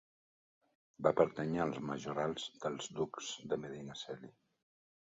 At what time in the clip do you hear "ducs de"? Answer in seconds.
2.99-3.63